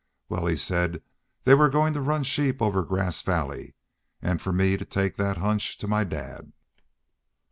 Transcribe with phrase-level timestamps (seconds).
[0.29, 1.03] Well, he said
[1.43, 3.75] they were goin' to run sheep over Grass Valley,
[4.19, 6.53] an' for me to take that hunch to my dad."